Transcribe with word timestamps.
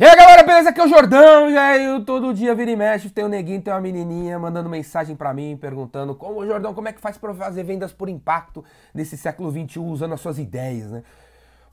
E 0.00 0.04
aí 0.04 0.14
galera, 0.14 0.44
beleza? 0.44 0.70
Aqui 0.70 0.80
é 0.80 0.84
o 0.84 0.88
Jordão, 0.88 1.50
e 1.50 1.58
aí 1.58 1.84
eu 1.86 2.04
todo 2.04 2.32
dia 2.32 2.54
vira 2.54 2.70
e 2.70 2.76
mexe, 2.76 3.10
tem 3.10 3.24
um 3.24 3.28
neguinho, 3.28 3.60
tem 3.60 3.74
uma 3.74 3.80
menininha 3.80 4.38
mandando 4.38 4.68
mensagem 4.68 5.16
pra 5.16 5.34
mim, 5.34 5.58
perguntando 5.60 6.14
como, 6.14 6.46
Jordão, 6.46 6.72
como 6.72 6.86
é 6.86 6.92
que 6.92 7.00
faz 7.00 7.18
pra 7.18 7.34
fazer 7.34 7.64
vendas 7.64 7.92
por 7.92 8.08
impacto 8.08 8.64
nesse 8.94 9.16
século 9.16 9.50
XXI, 9.50 9.80
usando 9.80 10.14
as 10.14 10.20
suas 10.20 10.38
ideias, 10.38 10.92
né? 10.92 11.02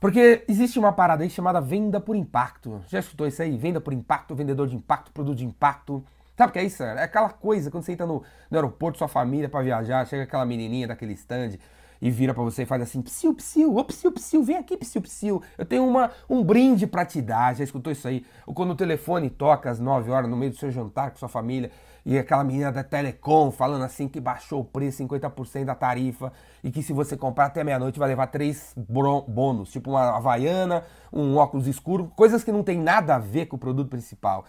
Porque 0.00 0.42
existe 0.48 0.76
uma 0.76 0.92
parada 0.92 1.22
aí 1.22 1.30
chamada 1.30 1.60
venda 1.60 2.00
por 2.00 2.16
impacto. 2.16 2.82
Já 2.88 2.98
escutou 2.98 3.28
isso 3.28 3.40
aí? 3.40 3.56
Venda 3.56 3.80
por 3.80 3.92
impacto, 3.92 4.34
vendedor 4.34 4.66
de 4.66 4.74
impacto, 4.74 5.12
produto 5.12 5.38
de 5.38 5.44
impacto. 5.44 6.04
Sabe 6.36 6.50
o 6.50 6.52
que 6.52 6.58
é 6.58 6.64
isso? 6.64 6.82
É 6.82 7.04
aquela 7.04 7.28
coisa, 7.28 7.70
quando 7.70 7.84
você 7.84 7.92
entra 7.92 8.06
no, 8.06 8.24
no 8.50 8.58
aeroporto, 8.58 8.98
sua 8.98 9.06
família 9.06 9.48
para 9.48 9.62
viajar, 9.62 10.04
chega 10.04 10.24
aquela 10.24 10.44
menininha 10.44 10.88
daquele 10.88 11.12
stand 11.12 11.58
e 12.00 12.10
vira 12.10 12.34
para 12.34 12.42
você 12.42 12.62
e 12.62 12.66
faz 12.66 12.82
assim, 12.82 13.00
psiu, 13.02 13.34
psiu, 13.34 13.76
ô 13.76 13.84
psiu, 13.84 14.12
psiu, 14.12 14.42
vem 14.42 14.56
aqui, 14.56 14.76
psiu, 14.76 15.00
psiu. 15.00 15.42
Eu 15.56 15.64
tenho 15.64 15.86
uma, 15.86 16.10
um 16.28 16.42
brinde 16.42 16.86
para 16.86 17.04
te 17.04 17.20
dar, 17.22 17.54
já 17.54 17.64
escutou 17.64 17.92
isso 17.92 18.06
aí? 18.06 18.24
Ou 18.46 18.54
quando 18.54 18.70
o 18.70 18.76
telefone 18.76 19.30
toca 19.30 19.70
às 19.70 19.78
9 19.78 20.10
horas 20.10 20.28
no 20.28 20.36
meio 20.36 20.50
do 20.50 20.56
seu 20.56 20.70
jantar 20.70 21.10
com 21.10 21.18
sua 21.18 21.28
família 21.28 21.70
e 22.04 22.16
aquela 22.16 22.44
menina 22.44 22.70
da 22.70 22.84
Telecom 22.84 23.50
falando 23.50 23.82
assim 23.82 24.06
que 24.06 24.20
baixou 24.20 24.60
o 24.60 24.64
preço 24.64 25.02
50% 25.02 25.64
da 25.64 25.74
tarifa 25.74 26.32
e 26.62 26.70
que 26.70 26.80
se 26.80 26.92
você 26.92 27.16
comprar 27.16 27.46
até 27.46 27.64
meia-noite 27.64 27.98
vai 27.98 28.08
levar 28.08 28.28
três 28.28 28.72
bônus, 28.76 29.72
tipo 29.72 29.90
uma 29.90 30.16
havaiana, 30.16 30.84
um 31.12 31.36
óculos 31.36 31.66
escuro, 31.66 32.12
coisas 32.14 32.44
que 32.44 32.52
não 32.52 32.62
tem 32.62 32.78
nada 32.78 33.16
a 33.16 33.18
ver 33.18 33.46
com 33.46 33.56
o 33.56 33.58
produto 33.58 33.88
principal. 33.88 34.44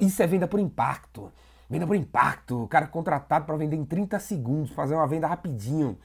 Isso 0.00 0.22
é 0.22 0.26
venda 0.26 0.48
por 0.48 0.58
impacto. 0.58 1.30
Venda 1.68 1.86
por 1.86 1.96
impacto. 1.96 2.62
O 2.62 2.68
cara 2.68 2.86
é 2.86 2.88
contratado 2.88 3.44
para 3.44 3.56
vender 3.56 3.76
em 3.76 3.84
30 3.84 4.18
segundos, 4.18 4.70
fazer 4.70 4.94
uma 4.94 5.06
venda 5.06 5.26
rapidinho. 5.26 5.98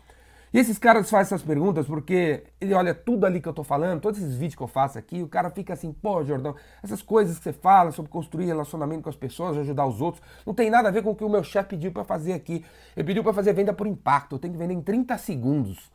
E 0.54 0.60
esses 0.60 0.78
caras 0.78 1.10
fazem 1.10 1.34
essas 1.34 1.42
perguntas 1.42 1.88
porque 1.88 2.44
ele 2.60 2.74
olha 2.74 2.94
tudo 2.94 3.26
ali 3.26 3.40
que 3.40 3.48
eu 3.48 3.54
tô 3.54 3.64
falando, 3.64 4.02
todos 4.02 4.20
esses 4.20 4.36
vídeos 4.36 4.56
que 4.56 4.62
eu 4.62 4.68
faço 4.68 5.00
aqui, 5.00 5.24
o 5.24 5.28
cara 5.28 5.50
fica 5.50 5.74
assim, 5.74 5.94
pô, 5.94 6.24
Jordão, 6.26 6.56
essas 6.84 7.02
coisas 7.02 7.38
que 7.38 7.44
você 7.44 7.54
fala 7.54 7.92
sobre 7.92 8.12
construir 8.12 8.48
relacionamento 8.48 9.04
com 9.04 9.10
as 9.10 9.16
pessoas, 9.16 9.58
ajudar 9.58 9.86
os 9.86 10.02
outros, 10.02 10.22
não 10.46 10.54
tem 10.54 10.70
nada 10.70 10.90
a 10.90 10.92
ver 10.92 11.04
com 11.04 11.12
o 11.12 11.16
que 11.16 11.24
o 11.24 11.30
meu 11.30 11.44
chefe 11.44 11.70
pediu 11.70 11.92
para 11.92 12.04
fazer 12.04 12.34
aqui. 12.34 12.66
Ele 12.98 13.08
pediu 13.08 13.24
para 13.24 13.32
fazer 13.32 13.54
venda 13.54 13.72
por 13.72 13.88
impacto, 13.88 14.36
eu 14.36 14.40
tenho 14.40 14.54
que 14.54 14.60
vender 14.60 14.74
em 14.74 14.82
30 14.82 15.18
segundos. 15.18 15.90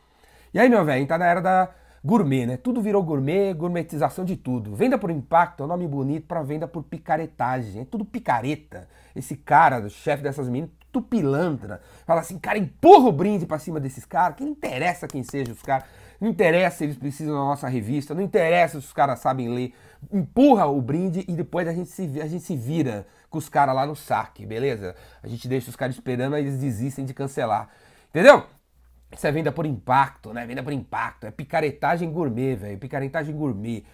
E 0.54 0.58
aí, 0.58 0.70
meu 0.70 0.82
velho, 0.86 1.06
tá 1.06 1.18
na 1.18 1.26
era 1.26 1.42
da 1.42 1.70
gourmet, 2.02 2.46
né? 2.46 2.56
Tudo 2.56 2.80
virou 2.80 3.02
gourmet, 3.02 3.52
gourmetização 3.52 4.24
de 4.24 4.36
tudo. 4.36 4.74
Venda 4.74 4.96
por 4.96 5.10
impacto 5.10 5.62
é 5.62 5.66
um 5.66 5.68
nome 5.68 5.86
bonito 5.86 6.26
para 6.26 6.40
venda 6.42 6.66
por 6.66 6.82
picaretagem. 6.84 7.82
É 7.82 7.84
tudo 7.84 8.04
picareta. 8.04 8.88
Esse 9.14 9.36
cara, 9.36 9.86
chefe 9.90 10.22
dessas 10.22 10.48
meninas, 10.48 10.70
tudo 10.96 11.02
pilantra. 11.02 11.80
Fala 12.06 12.20
assim, 12.20 12.38
cara, 12.38 12.58
empurra 12.58 13.08
o 13.08 13.12
brinde 13.12 13.46
para 13.46 13.58
cima 13.58 13.78
desses 13.78 14.04
caras. 14.04 14.36
Que 14.36 14.44
não 14.44 14.50
interessa 14.50 15.06
quem 15.06 15.22
seja 15.22 15.52
os 15.52 15.62
caras. 15.62 15.84
Não 16.20 16.28
interessa 16.28 16.78
se 16.78 16.84
eles 16.84 16.96
precisam 16.96 17.34
da 17.34 17.40
nossa 17.40 17.68
revista. 17.68 18.14
Não 18.14 18.22
interessa 18.22 18.80
se 18.80 18.86
os 18.86 18.92
caras 18.92 19.18
sabem 19.18 19.48
ler. 19.48 19.74
Empurra 20.12 20.66
o 20.66 20.80
brinde 20.80 21.24
e 21.28 21.32
depois 21.32 21.68
a 21.68 21.72
gente 21.72 21.90
se, 21.90 22.20
a 22.20 22.26
gente 22.26 22.44
se 22.44 22.56
vira 22.56 23.06
com 23.28 23.38
os 23.38 23.48
caras 23.48 23.74
lá 23.74 23.86
no 23.86 23.96
saque, 23.96 24.46
beleza? 24.46 24.94
A 25.22 25.28
gente 25.28 25.46
deixa 25.48 25.68
os 25.68 25.76
caras 25.76 25.94
esperando, 25.96 26.34
aí 26.34 26.42
eles 26.42 26.58
desistem 26.58 27.04
de 27.04 27.12
cancelar. 27.12 27.68
Entendeu? 28.08 28.44
Isso 29.14 29.26
é 29.26 29.32
venda 29.32 29.52
por 29.52 29.66
impacto, 29.66 30.32
né? 30.32 30.46
Venda 30.46 30.62
por 30.62 30.72
impacto. 30.72 31.26
É 31.26 31.30
picaretagem 31.30 32.10
gourmet, 32.10 32.56
velho. 32.56 32.78
Picaretagem 32.78 33.34
gourmet. 33.34 33.84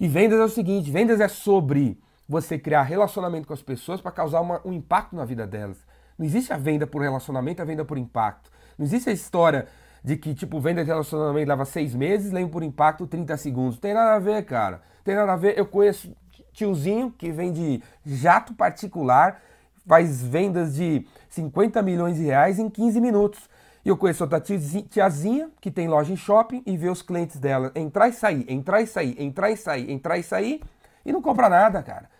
E 0.00 0.08
vendas 0.08 0.40
é 0.40 0.44
o 0.44 0.48
seguinte: 0.48 0.90
vendas 0.90 1.20
é 1.20 1.28
sobre 1.28 2.00
você 2.28 2.58
criar 2.58 2.82
relacionamento 2.82 3.46
com 3.46 3.54
as 3.54 3.62
pessoas 3.62 4.00
para 4.00 4.10
causar 4.10 4.40
uma, 4.40 4.60
um 4.64 4.72
impacto 4.72 5.16
na 5.16 5.24
vida 5.24 5.46
delas. 5.46 5.78
Não 6.18 6.26
existe 6.26 6.52
a 6.52 6.56
venda 6.56 6.86
por 6.86 7.02
relacionamento, 7.02 7.62
a 7.62 7.64
venda 7.64 7.84
por 7.84 7.96
impacto. 7.96 8.50
Não 8.76 8.84
existe 8.84 9.08
a 9.08 9.12
história 9.12 9.66
de 10.02 10.16
que, 10.16 10.34
tipo, 10.34 10.60
venda 10.60 10.82
de 10.82 10.90
relacionamento 10.90 11.48
leva 11.48 11.64
seis 11.64 11.94
meses, 11.94 12.32
lembra 12.32 12.50
por 12.50 12.62
impacto 12.62 13.06
30 13.06 13.36
segundos. 13.36 13.78
Tem 13.78 13.94
nada 13.94 14.14
a 14.14 14.18
ver, 14.18 14.44
cara. 14.44 14.82
Tem 15.04 15.14
nada 15.14 15.32
a 15.32 15.36
ver. 15.36 15.58
Eu 15.58 15.66
conheço 15.66 16.14
tiozinho 16.52 17.10
que 17.10 17.30
vende 17.30 17.82
jato 18.04 18.54
particular, 18.54 19.40
faz 19.86 20.22
vendas 20.22 20.74
de 20.74 21.06
50 21.28 21.80
milhões 21.82 22.16
de 22.16 22.24
reais 22.24 22.58
em 22.58 22.68
15 22.68 23.00
minutos. 23.00 23.48
E 23.84 23.88
eu 23.88 23.96
conheço 23.96 24.24
outra 24.24 24.40
tiazinha 24.40 25.50
que 25.60 25.70
tem 25.70 25.88
loja 25.88 26.12
em 26.12 26.16
shopping 26.16 26.62
e 26.66 26.76
vê 26.76 26.88
os 26.88 27.00
clientes 27.00 27.38
dela 27.38 27.72
entrar 27.74 28.08
e 28.08 28.12
sair, 28.12 28.44
entrar 28.48 28.82
e 28.82 28.86
sair, 28.86 29.22
entrar 29.22 29.50
e 29.50 29.56
sair, 29.56 29.90
entrar 29.90 30.18
e 30.18 30.22
sair 30.22 30.60
e 31.06 31.12
não 31.12 31.22
compra 31.22 31.48
nada, 31.48 31.82
cara. 31.82 32.10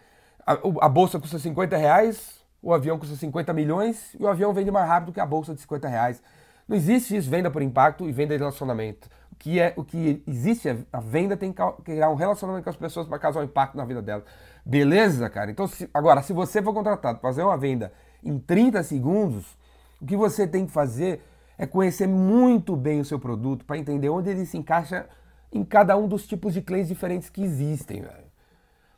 A, 0.47 0.53
a 0.81 0.89
bolsa 0.89 1.19
custa 1.21 1.39
50 1.39 1.77
reais, 1.77 2.38
o 2.63 2.73
avião 2.73 2.99
custa 2.99 3.15
50 3.17 3.53
milhões 3.53 4.15
e 4.19 4.23
o 4.23 4.29
avião 4.29 4.53
vende 4.53 4.71
mais 4.71 4.89
rápido 4.89 5.13
que 5.13 5.21
a 5.21 5.27
bolsa 5.27 5.55
de 5.55 5.61
50 5.61 5.89
reais. 5.89 6.23
Não 6.67 6.77
existe 6.77 7.17
isso, 7.17 7.31
venda 7.31 7.51
por 7.51 7.63
impacto 7.63 8.09
e 8.09 8.13
venda 8.13 8.35
de 8.35 8.39
relacionamento. 8.39 9.09
O 9.33 9.37
que, 9.37 9.61
é, 9.61 9.73
o 9.77 9.85
que 9.85 10.23
existe 10.27 10.69
é 10.69 10.77
a 10.93 11.01
venda 11.01 11.37
tem 11.37 11.53
que 11.53 11.63
criar 11.85 12.11
um 12.11 12.15
relacionamento 12.15 12.65
com 12.65 12.71
as 12.71 12.77
pessoas 12.77 13.07
para 13.07 13.19
causar 13.19 13.41
um 13.41 13.45
impacto 13.45 13.77
na 13.77 13.85
vida 13.85 14.03
delas. 14.03 14.25
Beleza, 14.67 15.31
cara? 15.31 15.51
Então, 15.51 15.67
se, 15.67 15.89
agora, 15.95 16.21
se 16.23 16.33
você 16.33 16.61
for 16.61 16.75
contratado 16.75 17.21
para 17.21 17.31
fazer 17.31 17.43
uma 17.43 17.57
venda 17.57 17.93
em 18.23 18.39
30 18.39 18.83
segundos, 18.83 19.57
o 20.01 20.05
que 20.05 20.17
você 20.17 20.47
tem 20.47 20.67
que 20.67 20.73
fazer 20.73 21.23
é 21.57 21.67
conhecer 21.67 22.07
muito 22.07 22.77
bem 22.77 23.01
o 23.01 23.05
seu 23.05 23.19
produto 23.19 23.65
para 23.65 23.79
entender 23.79 24.09
onde 24.09 24.29
ele 24.29 24.45
se 24.45 24.59
encaixa 24.59 25.07
em 25.53 25.65
cada 25.65 25.97
um 25.97 26.07
dos 26.07 26.27
tipos 26.27 26.53
de 26.53 26.61
clientes 26.61 26.89
diferentes 26.89 27.31
que 27.31 27.43
existem, 27.43 28.03
velho. 28.03 28.29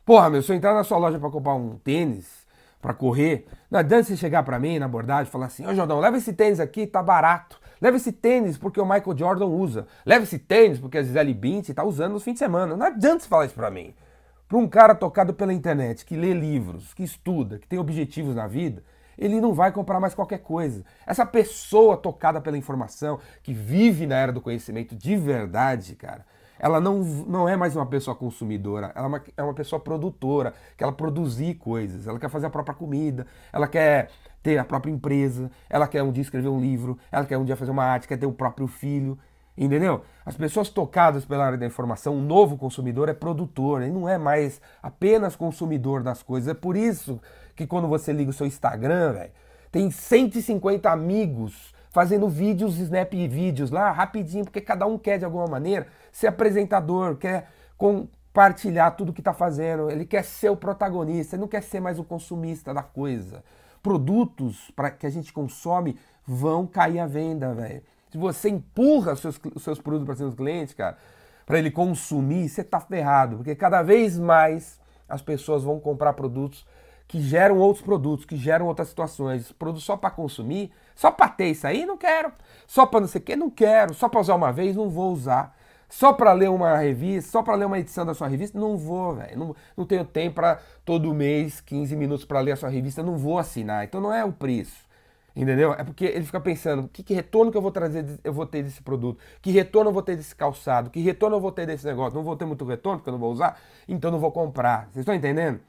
Porra, 0.05 0.29
meu, 0.29 0.41
se 0.41 0.51
eu 0.51 0.55
entrar 0.55 0.73
na 0.73 0.83
sua 0.83 0.97
loja 0.97 1.19
para 1.19 1.29
comprar 1.29 1.55
um 1.55 1.77
tênis 1.77 2.40
para 2.81 2.93
correr, 2.93 3.45
não 3.69 3.79
adianta 3.79 4.05
você 4.05 4.17
chegar 4.17 4.43
para 4.43 4.59
mim 4.59 4.79
na 4.79 4.85
abordagem 4.85 5.27
e 5.27 5.31
falar 5.31 5.45
assim: 5.45 5.65
Ô 5.65 5.73
Jordão, 5.73 5.99
leva 5.99 6.17
esse 6.17 6.33
tênis 6.33 6.59
aqui, 6.59 6.87
tá 6.87 7.01
barato. 7.01 7.59
Leva 7.79 7.97
esse 7.97 8.11
tênis 8.11 8.57
porque 8.57 8.79
o 8.79 8.85
Michael 8.85 9.17
Jordan 9.17 9.45
usa. 9.45 9.87
Leva 10.05 10.23
esse 10.23 10.37
tênis 10.37 10.79
porque 10.79 10.97
a 10.97 11.03
Gisele 11.03 11.33
Bündchen 11.33 11.73
tá 11.73 11.83
usando 11.83 12.13
nos 12.13 12.23
fins 12.23 12.33
de 12.33 12.39
semana. 12.39 12.75
Não 12.75 12.85
adianta 12.85 13.21
você 13.21 13.27
falar 13.27 13.45
isso 13.45 13.55
para 13.55 13.71
mim. 13.71 13.93
Para 14.47 14.57
um 14.57 14.67
cara 14.67 14.93
tocado 14.93 15.33
pela 15.33 15.53
internet, 15.53 16.05
que 16.05 16.15
lê 16.15 16.33
livros, 16.33 16.93
que 16.93 17.03
estuda, 17.03 17.57
que 17.57 17.67
tem 17.67 17.79
objetivos 17.79 18.35
na 18.35 18.47
vida, 18.47 18.83
ele 19.17 19.39
não 19.39 19.53
vai 19.53 19.71
comprar 19.71 19.99
mais 19.99 20.13
qualquer 20.13 20.39
coisa. 20.39 20.83
Essa 21.07 21.25
pessoa 21.25 21.95
tocada 21.95 22.41
pela 22.41 22.57
informação, 22.57 23.19
que 23.41 23.53
vive 23.53 24.05
na 24.05 24.15
era 24.15 24.31
do 24.31 24.41
conhecimento 24.41 24.95
de 24.95 25.15
verdade, 25.15 25.95
cara, 25.95 26.25
ela 26.61 26.79
não, 26.79 26.99
não 26.99 27.49
é 27.49 27.57
mais 27.57 27.75
uma 27.75 27.87
pessoa 27.87 28.15
consumidora, 28.15 28.91
ela 28.93 29.05
é 29.05 29.07
uma, 29.07 29.23
é 29.37 29.43
uma 29.43 29.53
pessoa 29.53 29.79
produtora, 29.79 30.53
que 30.77 30.83
ela 30.83 30.93
produzir 30.93 31.55
coisas, 31.55 32.05
ela 32.05 32.19
quer 32.19 32.29
fazer 32.29 32.45
a 32.45 32.49
própria 32.51 32.75
comida, 32.75 33.25
ela 33.51 33.67
quer 33.67 34.11
ter 34.43 34.59
a 34.59 34.63
própria 34.63 34.91
empresa, 34.91 35.49
ela 35.67 35.87
quer 35.87 36.03
um 36.03 36.11
dia 36.11 36.21
escrever 36.21 36.49
um 36.49 36.61
livro, 36.61 36.99
ela 37.11 37.25
quer 37.25 37.39
um 37.39 37.43
dia 37.43 37.55
fazer 37.55 37.71
uma 37.71 37.83
arte, 37.83 38.07
quer 38.07 38.17
ter 38.17 38.27
o 38.27 38.31
próprio 38.31 38.67
filho. 38.67 39.17
Entendeu? 39.57 40.03
As 40.25 40.37
pessoas 40.37 40.69
tocadas 40.69 41.25
pela 41.25 41.45
área 41.45 41.57
da 41.57 41.65
informação, 41.65 42.15
o 42.15 42.21
novo 42.21 42.57
consumidor 42.57 43.09
é 43.09 43.13
produtor, 43.13 43.81
ele 43.81 43.91
não 43.91 44.07
é 44.07 44.17
mais 44.17 44.61
apenas 44.81 45.35
consumidor 45.35 46.03
das 46.03 46.23
coisas. 46.23 46.47
É 46.47 46.53
por 46.53 46.77
isso 46.77 47.19
que 47.55 47.67
quando 47.67 47.87
você 47.87 48.13
liga 48.13 48.29
o 48.29 48.33
seu 48.33 48.47
Instagram, 48.47 49.13
velho, 49.13 49.31
tem 49.71 49.91
150 49.91 50.89
amigos 50.89 51.70
fazendo 51.91 52.27
vídeos, 52.27 52.79
snap 52.79 53.13
vídeos 53.13 53.69
lá, 53.69 53.91
rapidinho, 53.91 54.45
porque 54.45 54.61
cada 54.61 54.87
um 54.87 54.97
quer 54.97 55.19
de 55.19 55.25
alguma 55.25 55.45
maneira 55.45 55.87
ser 56.11 56.27
apresentador, 56.27 57.17
quer 57.17 57.49
compartilhar 57.77 58.91
tudo 58.91 59.13
que 59.13 59.21
está 59.21 59.33
fazendo, 59.33 59.91
ele 59.91 60.05
quer 60.05 60.23
ser 60.23 60.49
o 60.49 60.55
protagonista, 60.55 61.35
ele 61.35 61.41
não 61.41 61.47
quer 61.47 61.61
ser 61.61 61.79
mais 61.79 61.99
o 61.99 62.03
consumista 62.03 62.73
da 62.73 62.81
coisa. 62.81 63.43
Produtos 63.83 64.71
para 64.75 64.89
que 64.89 65.05
a 65.05 65.09
gente 65.09 65.33
consome 65.33 65.97
vão 66.25 66.65
cair 66.65 66.99
à 66.99 67.05
venda, 67.05 67.53
velho. 67.53 67.83
Se 68.09 68.17
você 68.17 68.49
empurra 68.49 69.13
os 69.13 69.19
seus, 69.19 69.39
os 69.53 69.63
seus 69.63 69.79
produtos 69.79 70.05
para 70.05 70.15
seus 70.15 70.33
clientes, 70.33 70.73
cara, 70.73 70.97
para 71.45 71.59
ele 71.59 71.71
consumir, 71.71 72.47
você 72.47 72.63
tá 72.63 72.79
ferrado, 72.79 73.37
porque 73.37 73.55
cada 73.55 73.81
vez 73.81 74.17
mais 74.17 74.79
as 75.09 75.21
pessoas 75.21 75.63
vão 75.63 75.79
comprar 75.79 76.13
produtos 76.13 76.65
que 77.11 77.19
geram 77.19 77.57
outros 77.57 77.83
produtos, 77.83 78.25
que 78.25 78.37
geram 78.37 78.67
outras 78.67 78.87
situações. 78.87 79.51
Produtos 79.51 79.83
só 79.83 79.97
para 79.97 80.09
consumir, 80.09 80.71
só 80.95 81.11
para 81.11 81.27
ter 81.27 81.47
isso 81.47 81.67
aí, 81.67 81.85
não 81.85 81.97
quero. 81.97 82.31
Só 82.65 82.85
para 82.85 83.01
não 83.01 83.07
sei 83.09 83.19
o 83.19 83.23
que, 83.25 83.35
não 83.35 83.49
quero. 83.49 83.93
Só 83.93 84.07
para 84.07 84.21
usar 84.21 84.33
uma 84.33 84.49
vez, 84.53 84.77
não 84.77 84.89
vou 84.89 85.11
usar. 85.11 85.53
Só 85.89 86.13
para 86.13 86.31
ler 86.31 86.49
uma 86.49 86.77
revista, 86.77 87.29
só 87.29 87.43
para 87.43 87.55
ler 87.55 87.65
uma 87.65 87.77
edição 87.77 88.05
da 88.05 88.13
sua 88.13 88.29
revista, 88.29 88.57
não 88.57 88.77
vou, 88.77 89.15
velho. 89.15 89.37
Não, 89.37 89.55
não 89.75 89.85
tenho 89.85 90.05
tempo 90.05 90.35
para 90.35 90.61
todo 90.85 91.13
mês, 91.13 91.59
15 91.59 91.97
minutos 91.97 92.23
para 92.23 92.39
ler 92.39 92.53
a 92.53 92.55
sua 92.55 92.69
revista, 92.69 93.03
não 93.03 93.17
vou 93.17 93.37
assinar. 93.37 93.83
Então 93.83 93.99
não 93.99 94.13
é 94.13 94.23
o 94.23 94.31
preço. 94.31 94.89
Entendeu? 95.35 95.73
É 95.73 95.83
porque 95.83 96.05
ele 96.05 96.23
fica 96.23 96.39
pensando, 96.39 96.87
que, 96.87 97.03
que 97.03 97.13
retorno 97.13 97.51
que 97.51 97.57
eu 97.57 97.61
vou 97.61 97.71
trazer, 97.71 98.05
eu 98.23 98.31
vou 98.31 98.45
ter 98.45 98.63
desse 98.63 98.81
produto? 98.81 99.19
Que 99.41 99.51
retorno 99.51 99.89
eu 99.89 99.93
vou 99.93 100.01
ter 100.01 100.15
desse 100.15 100.33
calçado? 100.33 100.89
Que 100.89 101.01
retorno 101.01 101.35
eu 101.35 101.41
vou 101.41 101.51
ter 101.51 101.67
desse 101.67 101.85
negócio? 101.85 102.15
Não 102.15 102.23
vou 102.23 102.37
ter 102.37 102.45
muito 102.45 102.63
retorno 102.63 102.99
porque 102.99 103.09
eu 103.09 103.13
não 103.13 103.19
vou 103.19 103.33
usar, 103.33 103.59
então 103.85 104.09
não 104.09 104.19
vou 104.19 104.31
comprar. 104.31 104.83
Vocês 104.85 104.99
estão 104.99 105.13
entendendo? 105.13 105.59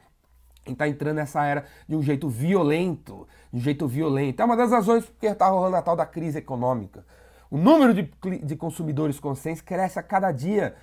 E 0.66 0.74
tá 0.74 0.86
entrando 0.86 1.16
nessa 1.16 1.44
era 1.44 1.64
de 1.88 1.96
um 1.96 2.02
jeito 2.02 2.28
violento, 2.28 3.26
de 3.52 3.58
um 3.58 3.62
jeito 3.62 3.86
violento. 3.88 4.40
É 4.40 4.44
uma 4.44 4.56
das 4.56 4.70
razões 4.70 5.04
porque 5.04 5.26
está 5.26 5.48
rolando 5.48 5.76
a 5.76 5.82
tal 5.82 5.96
da 5.96 6.06
crise 6.06 6.38
econômica. 6.38 7.04
O 7.50 7.58
número 7.58 7.92
de, 7.92 8.10
de 8.42 8.56
consumidores 8.56 9.18
conscientes 9.18 9.60
cresce 9.60 9.98
a 9.98 10.02
cada 10.02 10.30
dia. 10.30 10.74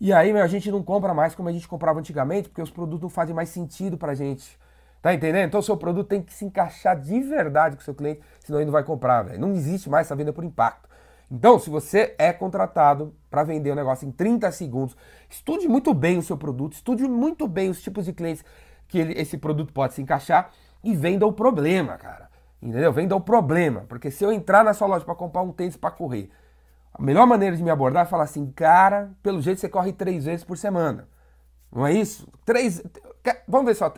E 0.00 0.12
aí 0.12 0.32
meu, 0.32 0.42
a 0.42 0.46
gente 0.46 0.70
não 0.70 0.82
compra 0.82 1.14
mais 1.14 1.34
como 1.34 1.48
a 1.48 1.52
gente 1.52 1.66
comprava 1.66 1.98
antigamente, 1.98 2.48
porque 2.48 2.62
os 2.62 2.70
produtos 2.70 3.02
não 3.02 3.08
fazem 3.08 3.34
mais 3.34 3.48
sentido 3.48 3.96
pra 3.96 4.14
gente. 4.14 4.58
Tá 5.00 5.12
entendendo? 5.12 5.48
Então 5.48 5.60
o 5.60 5.62
seu 5.62 5.76
produto 5.76 6.06
tem 6.06 6.22
que 6.22 6.32
se 6.32 6.44
encaixar 6.44 7.00
de 7.00 7.20
verdade 7.20 7.74
com 7.74 7.82
o 7.82 7.84
seu 7.84 7.94
cliente, 7.94 8.20
senão 8.38 8.60
ele 8.60 8.66
não 8.66 8.72
vai 8.72 8.84
comprar, 8.84 9.22
velho. 9.22 9.40
Não 9.40 9.52
existe 9.52 9.90
mais 9.90 10.06
essa 10.06 10.14
venda 10.14 10.32
por 10.32 10.44
impacto. 10.44 10.88
Então, 11.28 11.58
se 11.58 11.70
você 11.70 12.14
é 12.18 12.30
contratado 12.30 13.14
para 13.30 13.42
vender 13.42 13.70
o 13.70 13.72
um 13.72 13.76
negócio 13.76 14.06
em 14.06 14.12
30 14.12 14.52
segundos, 14.52 14.94
estude 15.30 15.66
muito 15.66 15.94
bem 15.94 16.18
o 16.18 16.22
seu 16.22 16.36
produto, 16.36 16.74
estude 16.74 17.04
muito 17.04 17.48
bem 17.48 17.70
os 17.70 17.82
tipos 17.82 18.04
de 18.04 18.12
clientes 18.12 18.44
que 18.92 18.98
ele, 18.98 19.18
esse 19.18 19.38
produto 19.38 19.72
pode 19.72 19.94
se 19.94 20.02
encaixar 20.02 20.50
e 20.84 20.94
venda 20.94 21.26
o 21.26 21.32
problema, 21.32 21.96
cara. 21.96 22.28
Entendeu? 22.60 22.92
Venda 22.92 23.16
o 23.16 23.20
problema. 23.20 23.86
Porque 23.88 24.10
se 24.10 24.22
eu 24.22 24.30
entrar 24.30 24.62
na 24.62 24.74
sua 24.74 24.86
loja 24.86 25.02
para 25.02 25.14
comprar 25.14 25.40
um 25.40 25.50
tênis 25.50 25.78
para 25.78 25.90
correr, 25.90 26.30
a 26.92 27.00
melhor 27.02 27.26
maneira 27.26 27.56
de 27.56 27.62
me 27.62 27.70
abordar 27.70 28.04
é 28.04 28.08
falar 28.08 28.24
assim, 28.24 28.52
cara, 28.52 29.10
pelo 29.22 29.40
jeito 29.40 29.60
você 29.60 29.68
corre 29.68 29.94
três 29.94 30.26
vezes 30.26 30.44
por 30.44 30.58
semana. 30.58 31.08
Não 31.74 31.86
é 31.86 31.92
isso? 31.94 32.28
Três. 32.44 32.82
Vamos 33.48 33.66
ver 33.66 33.74
só. 33.74 33.92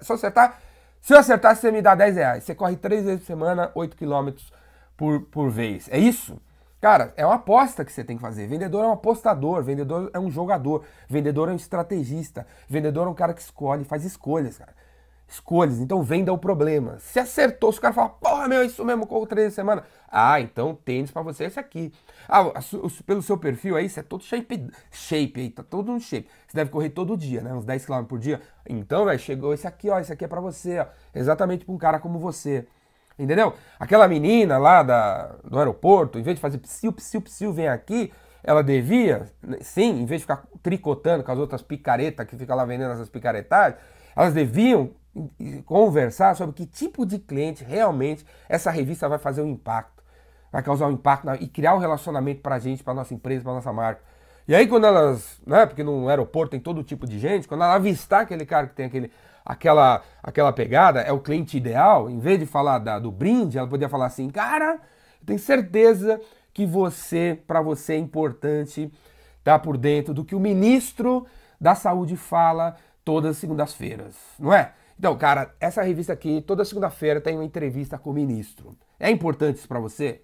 Se 0.00 0.10
eu 0.10 0.16
acertar. 0.16 0.58
Se 0.98 1.12
eu 1.12 1.18
acertar, 1.18 1.54
você 1.54 1.70
me 1.70 1.82
dá 1.82 1.94
10 1.94 2.16
reais. 2.16 2.44
Você 2.44 2.54
corre 2.54 2.76
três 2.76 3.04
vezes 3.04 3.20
por 3.20 3.26
semana, 3.26 3.70
8 3.74 3.96
quilômetros 3.96 4.50
por, 4.96 5.20
por 5.26 5.50
vez. 5.50 5.88
É 5.92 5.98
isso? 5.98 6.40
Cara, 6.80 7.12
é 7.16 7.26
uma 7.26 7.34
aposta 7.34 7.84
que 7.84 7.92
você 7.92 8.04
tem 8.04 8.16
que 8.16 8.22
fazer. 8.22 8.46
Vendedor 8.46 8.84
é 8.84 8.86
um 8.86 8.92
apostador, 8.92 9.62
vendedor 9.64 10.10
é 10.12 10.18
um 10.18 10.30
jogador, 10.30 10.84
vendedor 11.08 11.48
é 11.48 11.52
um 11.52 11.56
estrategista, 11.56 12.46
vendedor 12.68 13.08
é 13.08 13.10
um 13.10 13.14
cara 13.14 13.34
que 13.34 13.40
escolhe, 13.40 13.84
faz 13.84 14.04
escolhas, 14.04 14.58
cara. 14.58 14.72
Escolhas, 15.26 15.78
então 15.78 16.02
venda 16.02 16.32
o 16.32 16.38
problema. 16.38 16.98
Se 17.00 17.18
acertou, 17.18 17.70
se 17.70 17.78
o 17.78 17.82
cara 17.82 17.92
fala, 17.92 18.08
porra, 18.08 18.48
meu, 18.48 18.64
isso 18.64 18.82
mesmo, 18.84 19.06
corro 19.06 19.26
três 19.26 19.52
semanas. 19.52 19.84
Ah, 20.10 20.40
então 20.40 20.74
tênis 20.74 21.10
para 21.10 21.20
você 21.20 21.44
é 21.44 21.46
esse 21.48 21.60
aqui. 21.60 21.92
Ah, 22.26 22.44
pelo 23.04 23.20
seu 23.20 23.36
perfil 23.36 23.76
aí, 23.76 23.90
você 23.90 24.00
é 24.00 24.02
todo 24.02 24.22
shape, 24.22 24.70
shape 24.90 25.40
aí, 25.40 25.50
tá 25.50 25.62
todo 25.62 25.92
no 25.92 26.00
shape. 26.00 26.28
Você 26.46 26.56
deve 26.56 26.70
correr 26.70 26.90
todo 26.90 27.16
dia, 27.16 27.42
né? 27.42 27.52
Uns 27.52 27.64
10 27.64 27.84
km 27.84 28.04
por 28.04 28.18
dia. 28.18 28.40
Então, 28.66 29.04
velho, 29.04 29.18
chegou 29.18 29.52
esse 29.52 29.66
aqui, 29.66 29.90
ó, 29.90 29.98
esse 29.98 30.12
aqui 30.12 30.24
é 30.24 30.28
para 30.28 30.40
você, 30.40 30.78
ó. 30.78 30.86
Exatamente 31.14 31.64
pra 31.64 31.74
um 31.74 31.78
cara 31.78 31.98
como 31.98 32.18
você. 32.18 32.66
Entendeu? 33.18 33.52
Aquela 33.80 34.06
menina 34.06 34.58
lá 34.58 34.82
da, 34.82 35.34
do 35.44 35.58
aeroporto, 35.58 36.18
em 36.18 36.22
vez 36.22 36.36
de 36.36 36.40
fazer 36.40 36.58
psiu, 36.58 36.92
psiu, 36.92 37.20
psiu, 37.20 37.52
vem 37.52 37.68
aqui, 37.68 38.12
ela 38.44 38.62
devia, 38.62 39.26
sim, 39.60 40.02
em 40.02 40.06
vez 40.06 40.20
de 40.20 40.24
ficar 40.24 40.44
tricotando 40.62 41.24
com 41.24 41.32
as 41.32 41.38
outras 41.38 41.60
picaretas 41.60 42.26
que 42.26 42.36
ficam 42.36 42.56
lá 42.56 42.64
vendendo 42.64 42.92
essas 42.92 43.08
picaretagens, 43.08 43.80
elas 44.14 44.32
deviam 44.32 44.90
conversar 45.64 46.36
sobre 46.36 46.54
que 46.54 46.66
tipo 46.66 47.04
de 47.04 47.18
cliente 47.18 47.64
realmente 47.64 48.24
essa 48.48 48.70
revista 48.70 49.08
vai 49.08 49.18
fazer 49.18 49.42
um 49.42 49.48
impacto, 49.48 50.02
vai 50.52 50.62
causar 50.62 50.86
um 50.86 50.92
impacto 50.92 51.28
e 51.40 51.48
criar 51.48 51.74
um 51.74 51.78
relacionamento 51.78 52.40
para 52.40 52.54
a 52.54 52.58
gente, 52.58 52.84
para 52.84 52.94
nossa 52.94 53.12
empresa, 53.12 53.42
para 53.42 53.52
nossa 53.52 53.72
marca. 53.72 54.02
E 54.46 54.54
aí 54.54 54.66
quando 54.66 54.86
elas, 54.86 55.40
né, 55.46 55.66
porque 55.66 55.82
no 55.82 56.08
aeroporto 56.08 56.52
tem 56.52 56.60
todo 56.60 56.82
tipo 56.82 57.06
de 57.06 57.18
gente, 57.18 57.48
quando 57.48 57.64
ela 57.64 57.74
avistar 57.74 58.22
aquele 58.22 58.46
cara 58.46 58.66
que 58.68 58.74
tem 58.74 58.86
aquele 58.86 59.10
aquela, 59.48 60.02
aquela 60.22 60.52
pegada, 60.52 61.00
é 61.00 61.10
o 61.10 61.20
cliente 61.20 61.56
ideal, 61.56 62.10
em 62.10 62.18
vez 62.18 62.38
de 62.38 62.44
falar 62.44 62.78
da, 62.78 62.98
do 62.98 63.10
brinde, 63.10 63.56
ela 63.56 63.66
podia 63.66 63.88
falar 63.88 64.04
assim, 64.04 64.28
cara, 64.28 64.74
eu 65.20 65.26
tenho 65.26 65.38
certeza 65.38 66.20
que 66.52 66.66
você, 66.66 67.42
para 67.46 67.62
você 67.62 67.94
é 67.94 67.96
importante 67.96 68.92
estar 69.38 69.52
tá 69.52 69.58
por 69.58 69.78
dentro 69.78 70.12
do 70.12 70.22
que 70.22 70.34
o 70.34 70.40
ministro 70.40 71.26
da 71.58 71.74
saúde 71.74 72.14
fala 72.14 72.76
todas 73.02 73.30
as 73.30 73.36
segundas-feiras, 73.38 74.14
não 74.38 74.52
é? 74.52 74.74
Então, 74.98 75.16
cara, 75.16 75.54
essa 75.58 75.80
revista 75.80 76.12
aqui, 76.12 76.42
toda 76.42 76.64
segunda-feira 76.64 77.20
tem 77.20 77.34
uma 77.34 77.44
entrevista 77.44 77.96
com 77.96 78.10
o 78.10 78.12
ministro. 78.12 78.76
É 79.00 79.10
importante 79.10 79.56
isso 79.56 79.68
para 79.68 79.80
você? 79.80 80.22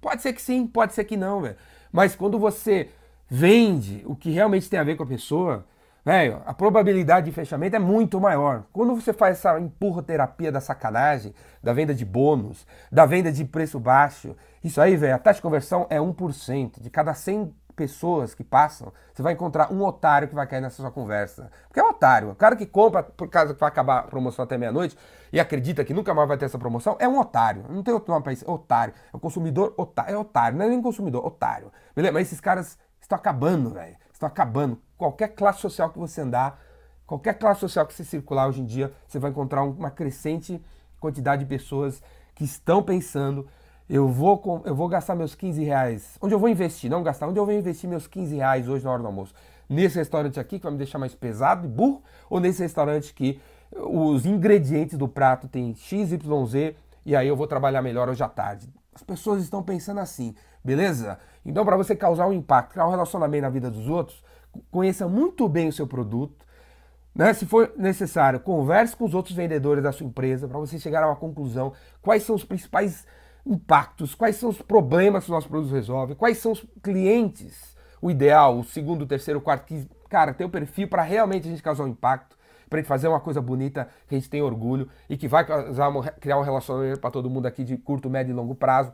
Pode 0.00 0.22
ser 0.22 0.32
que 0.32 0.42
sim, 0.42 0.66
pode 0.66 0.92
ser 0.92 1.04
que 1.04 1.16
não, 1.16 1.42
velho. 1.42 1.56
Mas 1.92 2.16
quando 2.16 2.38
você 2.38 2.88
vende 3.28 4.02
o 4.06 4.16
que 4.16 4.30
realmente 4.30 4.68
tem 4.68 4.80
a 4.80 4.84
ver 4.84 4.96
com 4.96 5.02
a 5.02 5.06
pessoa, 5.06 5.66
Velho, 6.06 6.40
a 6.46 6.54
probabilidade 6.54 7.26
de 7.26 7.32
fechamento 7.32 7.74
é 7.74 7.80
muito 7.80 8.20
maior. 8.20 8.62
Quando 8.72 8.94
você 8.94 9.12
faz 9.12 9.38
essa 9.38 9.58
empurroterapia 9.58 10.52
da 10.52 10.60
sacanagem, 10.60 11.34
da 11.60 11.72
venda 11.72 11.92
de 11.92 12.04
bônus, 12.04 12.64
da 12.92 13.04
venda 13.04 13.32
de 13.32 13.44
preço 13.44 13.80
baixo, 13.80 14.36
isso 14.62 14.80
aí, 14.80 14.96
velho, 14.96 15.16
a 15.16 15.18
taxa 15.18 15.38
de 15.38 15.42
conversão 15.42 15.84
é 15.90 15.98
1%. 15.98 16.80
De 16.80 16.90
cada 16.90 17.12
100 17.12 17.52
pessoas 17.74 18.34
que 18.36 18.44
passam, 18.44 18.92
você 19.12 19.20
vai 19.20 19.32
encontrar 19.32 19.72
um 19.72 19.82
otário 19.82 20.28
que 20.28 20.34
vai 20.36 20.46
cair 20.46 20.60
nessa 20.60 20.76
sua 20.76 20.92
conversa. 20.92 21.50
Porque 21.66 21.80
é 21.80 21.82
um 21.82 21.88
otário. 21.88 22.30
O 22.30 22.36
cara 22.36 22.54
que 22.54 22.66
compra 22.66 23.02
por 23.02 23.28
causa 23.28 23.52
que 23.52 23.58
vai 23.58 23.68
acabar 23.68 23.98
a 23.98 24.02
promoção 24.04 24.44
até 24.44 24.56
meia-noite 24.56 24.96
e 25.32 25.40
acredita 25.40 25.84
que 25.84 25.92
nunca 25.92 26.14
mais 26.14 26.28
vai 26.28 26.38
ter 26.38 26.44
essa 26.44 26.56
promoção, 26.56 26.96
é 27.00 27.08
um 27.08 27.18
otário. 27.18 27.64
Não 27.68 27.82
tem 27.82 27.92
outro 27.92 28.12
nome 28.12 28.22
pra 28.22 28.32
isso. 28.32 28.48
Otário. 28.48 28.94
É 29.12 29.16
o 29.16 29.18
consumidor 29.18 29.74
otário. 29.76 30.14
É 30.14 30.16
otário. 30.16 30.56
Não 30.56 30.66
é 30.66 30.68
nem 30.68 30.80
consumidor, 30.80 31.26
otário. 31.26 31.72
Beleza? 31.96 32.12
Mas 32.12 32.28
esses 32.28 32.40
caras 32.40 32.78
estão 33.00 33.18
acabando, 33.18 33.70
velho. 33.70 33.96
Estão 34.12 34.28
acabando 34.28 34.80
qualquer 34.96 35.28
classe 35.28 35.60
social 35.60 35.90
que 35.90 35.98
você 35.98 36.20
andar, 36.20 36.60
qualquer 37.06 37.34
classe 37.34 37.60
social 37.60 37.86
que 37.86 37.94
você 37.94 38.04
circular 38.04 38.48
hoje 38.48 38.60
em 38.60 38.64
dia, 38.64 38.92
você 39.06 39.18
vai 39.18 39.30
encontrar 39.30 39.62
uma 39.62 39.90
crescente 39.90 40.62
quantidade 40.98 41.44
de 41.44 41.48
pessoas 41.48 42.02
que 42.34 42.44
estão 42.44 42.82
pensando, 42.82 43.46
eu 43.88 44.08
vou, 44.08 44.62
eu 44.64 44.74
vou 44.74 44.88
gastar 44.88 45.14
meus 45.14 45.34
15 45.34 45.62
reais, 45.62 46.18
onde 46.20 46.34
eu 46.34 46.38
vou 46.38 46.48
investir, 46.48 46.90
não 46.90 47.02
gastar, 47.02 47.28
onde 47.28 47.38
eu 47.38 47.46
vou 47.46 47.54
investir 47.54 47.88
meus 47.88 48.06
15 48.06 48.34
reais 48.36 48.68
hoje 48.68 48.84
na 48.84 48.90
hora 48.90 49.02
do 49.02 49.06
almoço? 49.06 49.32
Nesse 49.68 49.96
restaurante 49.96 50.40
aqui 50.40 50.58
que 50.58 50.64
vai 50.64 50.72
me 50.72 50.78
deixar 50.78 50.98
mais 50.98 51.14
pesado 51.14 51.66
e 51.66 51.68
burro, 51.68 52.02
ou 52.28 52.40
nesse 52.40 52.62
restaurante 52.62 53.14
que 53.14 53.40
os 53.72 54.26
ingredientes 54.26 54.98
do 54.98 55.08
prato 55.08 55.48
tem 55.48 55.74
X, 55.74 56.12
Y, 56.12 56.46
Z, 56.46 56.76
e 57.04 57.14
aí 57.14 57.28
eu 57.28 57.36
vou 57.36 57.46
trabalhar 57.46 57.82
melhor 57.82 58.08
hoje 58.08 58.22
à 58.22 58.28
tarde. 58.28 58.68
As 58.94 59.02
pessoas 59.02 59.42
estão 59.42 59.62
pensando 59.62 60.00
assim, 60.00 60.34
beleza? 60.64 61.18
Então, 61.44 61.64
para 61.64 61.76
você 61.76 61.94
causar 61.94 62.26
um 62.26 62.32
impacto, 62.32 62.72
criar 62.72 62.86
um 62.86 62.90
relacionamento 62.90 63.42
na 63.42 63.50
vida 63.50 63.70
dos 63.70 63.88
outros, 63.88 64.22
conheça 64.70 65.08
muito 65.08 65.48
bem 65.48 65.68
o 65.68 65.72
seu 65.72 65.86
produto. 65.86 66.44
Né? 67.14 67.32
Se 67.32 67.46
for 67.46 67.72
necessário, 67.76 68.40
converse 68.40 68.94
com 68.94 69.04
os 69.04 69.14
outros 69.14 69.34
vendedores 69.34 69.82
da 69.82 69.92
sua 69.92 70.06
empresa 70.06 70.46
para 70.46 70.58
você 70.58 70.78
chegar 70.78 71.02
a 71.02 71.06
uma 71.06 71.16
conclusão. 71.16 71.72
Quais 72.02 72.22
são 72.22 72.34
os 72.34 72.44
principais 72.44 73.06
impactos, 73.46 74.14
quais 74.14 74.36
são 74.36 74.48
os 74.48 74.60
problemas 74.60 75.24
que 75.24 75.30
os 75.30 75.34
nossos 75.34 75.48
produtos 75.48 75.72
resolvem, 75.72 76.16
quais 76.16 76.38
são 76.38 76.52
os 76.52 76.66
clientes, 76.82 77.76
o 78.02 78.10
ideal, 78.10 78.58
o 78.58 78.64
segundo, 78.64 79.02
o 79.02 79.06
terceiro, 79.06 79.38
o 79.38 79.42
quarto, 79.42 79.64
que, 79.64 79.88
cara, 80.08 80.34
tem 80.34 80.46
o 80.46 80.50
perfil 80.50 80.88
para 80.88 81.02
realmente 81.02 81.46
a 81.46 81.50
gente 81.50 81.62
causar 81.62 81.84
um 81.84 81.88
impacto, 81.88 82.36
para 82.68 82.78
a 82.78 82.82
gente 82.82 82.88
fazer 82.88 83.06
uma 83.06 83.20
coisa 83.20 83.40
bonita 83.40 83.88
que 84.08 84.16
a 84.16 84.18
gente 84.18 84.28
tem 84.28 84.42
orgulho 84.42 84.88
e 85.08 85.16
que 85.16 85.28
vai 85.28 85.46
causar, 85.46 85.92
criar 86.20 86.38
um 86.38 86.42
relacionamento 86.42 87.00
para 87.00 87.10
todo 87.12 87.30
mundo 87.30 87.46
aqui 87.46 87.62
de 87.62 87.76
curto, 87.76 88.10
médio 88.10 88.32
e 88.32 88.34
longo 88.34 88.56
prazo. 88.56 88.92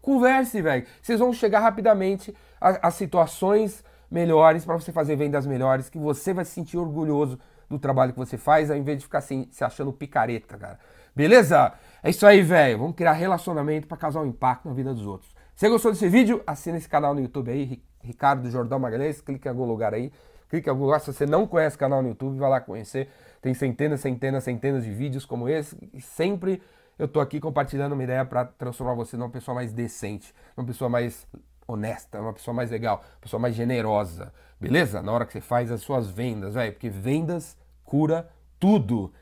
Converse, 0.00 0.62
velho. 0.62 0.86
Vocês 1.02 1.18
vão 1.18 1.32
chegar 1.32 1.58
rapidamente 1.60 2.32
a 2.60 2.90
situações 2.92 3.84
melhores, 4.16 4.64
para 4.64 4.74
você 4.74 4.90
fazer 4.90 5.14
vendas 5.14 5.46
melhores, 5.46 5.90
que 5.90 5.98
você 5.98 6.32
vai 6.32 6.44
se 6.46 6.52
sentir 6.52 6.78
orgulhoso 6.78 7.38
do 7.68 7.78
trabalho 7.78 8.14
que 8.14 8.18
você 8.18 8.38
faz, 8.38 8.70
ao 8.70 8.76
invés 8.78 8.96
de 8.96 9.04
ficar 9.04 9.18
assim, 9.18 9.46
se 9.50 9.62
achando 9.62 9.92
picareta, 9.92 10.56
cara. 10.56 10.78
Beleza? 11.14 11.74
É 12.02 12.08
isso 12.08 12.26
aí, 12.26 12.40
velho. 12.40 12.78
Vamos 12.78 12.96
criar 12.96 13.12
relacionamento 13.12 13.86
para 13.86 13.98
causar 13.98 14.20
um 14.22 14.26
impacto 14.26 14.68
na 14.68 14.74
vida 14.74 14.94
dos 14.94 15.06
outros. 15.06 15.34
Se 15.54 15.68
gostou 15.68 15.92
desse 15.92 16.08
vídeo, 16.08 16.42
assina 16.46 16.78
esse 16.78 16.88
canal 16.88 17.14
no 17.14 17.20
YouTube 17.20 17.50
aí, 17.50 17.82
Ricardo 18.02 18.50
Jordão 18.50 18.78
Magalhães, 18.78 19.20
clique 19.20 19.46
em 19.46 19.50
algum 19.50 19.66
lugar 19.66 19.92
aí. 19.92 20.10
Clique 20.48 20.68
em 20.68 20.70
algum 20.70 20.84
lugar. 20.84 21.00
Se 21.00 21.12
você 21.12 21.26
não 21.26 21.46
conhece 21.46 21.76
o 21.76 21.78
canal 21.78 22.00
no 22.02 22.08
YouTube, 22.08 22.38
vai 22.38 22.48
lá 22.48 22.60
conhecer. 22.60 23.08
Tem 23.42 23.52
centenas, 23.52 24.00
centenas, 24.00 24.44
centenas 24.44 24.84
de 24.84 24.92
vídeos 24.92 25.26
como 25.26 25.48
esse. 25.48 25.76
E 25.92 26.00
sempre 26.00 26.62
eu 26.98 27.06
tô 27.06 27.20
aqui 27.20 27.40
compartilhando 27.40 27.92
uma 27.92 28.04
ideia 28.04 28.24
para 28.24 28.44
transformar 28.44 28.94
você 28.94 29.16
numa 29.16 29.28
pessoa 29.28 29.54
mais 29.54 29.72
decente, 29.72 30.32
uma 30.56 30.64
pessoa 30.64 30.88
mais 30.88 31.26
honesta, 31.66 32.20
uma 32.20 32.32
pessoa 32.32 32.54
mais 32.54 32.70
legal, 32.70 32.96
uma 32.98 33.20
pessoa 33.20 33.40
mais 33.40 33.54
generosa, 33.54 34.32
beleza? 34.60 35.02
Na 35.02 35.12
hora 35.12 35.26
que 35.26 35.32
você 35.32 35.40
faz 35.40 35.70
as 35.70 35.80
suas 35.80 36.08
vendas, 36.08 36.54
velho, 36.54 36.72
porque 36.72 36.88
vendas 36.88 37.56
cura 37.84 38.28
tudo. 38.58 39.12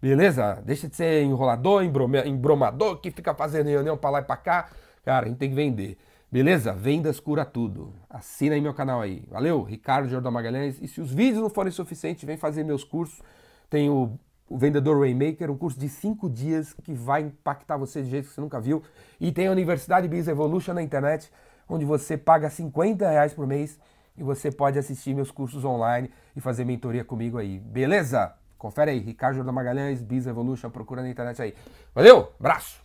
Beleza? 0.00 0.62
Deixa 0.64 0.86
de 0.86 0.96
ser 0.96 1.22
enrolador, 1.22 1.82
embromador, 1.82 2.98
que 2.98 3.10
fica 3.10 3.34
fazendo 3.34 3.68
reunião 3.68 3.96
pra 3.96 4.10
lá 4.10 4.18
e 4.20 4.22
pra 4.24 4.36
cá. 4.36 4.68
Cara, 5.02 5.24
a 5.24 5.28
gente 5.28 5.38
tem 5.38 5.48
que 5.48 5.54
vender. 5.54 5.96
Beleza? 6.30 6.72
Vendas 6.72 7.20
cura 7.20 7.44
tudo. 7.44 7.94
Assina 8.10 8.54
aí 8.54 8.60
meu 8.60 8.74
canal 8.74 9.00
aí. 9.00 9.24
Valeu? 9.30 9.62
Ricardo 9.62 10.08
Jordão 10.08 10.32
Magalhães. 10.32 10.78
E 10.82 10.88
se 10.88 11.00
os 11.00 11.10
vídeos 11.10 11.40
não 11.40 11.48
forem 11.48 11.70
suficientes, 11.70 12.24
vem 12.24 12.36
fazer 12.36 12.64
meus 12.64 12.84
cursos. 12.84 13.22
Tem 13.70 13.88
o, 13.88 14.18
o 14.48 14.58
Vendedor 14.58 14.98
Waymaker, 14.98 15.50
um 15.50 15.56
curso 15.56 15.78
de 15.78 15.88
5 15.88 16.28
dias 16.28 16.74
que 16.82 16.92
vai 16.92 17.22
impactar 17.22 17.76
você 17.76 18.02
de 18.02 18.10
jeito 18.10 18.28
que 18.28 18.34
você 18.34 18.40
nunca 18.40 18.60
viu. 18.60 18.82
E 19.20 19.32
tem 19.32 19.46
a 19.46 19.52
Universidade 19.52 20.08
Business 20.08 20.28
Evolution 20.28 20.74
na 20.74 20.82
internet 20.82 21.30
onde 21.68 21.84
você 21.84 22.16
paga 22.16 22.50
50 22.50 23.08
reais 23.08 23.32
por 23.32 23.46
mês 23.46 23.78
e 24.16 24.22
você 24.22 24.50
pode 24.50 24.78
assistir 24.78 25.14
meus 25.14 25.30
cursos 25.30 25.64
online 25.64 26.10
e 26.36 26.40
fazer 26.40 26.64
mentoria 26.64 27.04
comigo 27.04 27.38
aí. 27.38 27.58
Beleza? 27.58 28.34
Confere 28.56 28.92
aí, 28.92 28.98
Ricardo 28.98 29.42
da 29.44 29.52
Magalhães, 29.52 30.00
Biz 30.00 30.26
Evolution, 30.26 30.70
procura 30.70 31.02
na 31.02 31.10
internet 31.10 31.40
aí. 31.42 31.54
Valeu, 31.94 32.32
abraço! 32.38 32.83